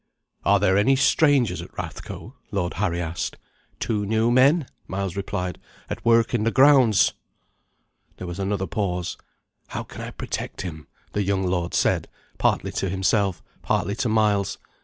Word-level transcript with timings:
"Are 0.43 0.59
there 0.59 0.79
any 0.79 0.95
strangers 0.95 1.61
at 1.61 1.71
Rathco?" 1.77 2.33
Lord 2.49 2.73
Harry 2.81 2.99
asked. 2.99 3.37
"Two 3.79 4.03
new 4.03 4.31
men," 4.31 4.65
Miles 4.87 5.15
replied, 5.15 5.59
"at 5.91 6.03
work 6.03 6.33
in 6.33 6.43
the 6.43 6.49
grounds." 6.49 7.13
There 8.17 8.25
was 8.25 8.39
another 8.39 8.65
pause. 8.65 9.15
"How 9.67 9.83
can 9.83 10.01
I 10.01 10.09
protect 10.09 10.61
him?" 10.63 10.87
the 11.11 11.21
young 11.21 11.45
lord 11.45 11.75
said, 11.75 12.07
partly 12.39 12.71
to 12.71 12.89
himself, 12.89 13.43
partly 13.61 13.95
to 13.97 14.09
Miles. 14.09 14.57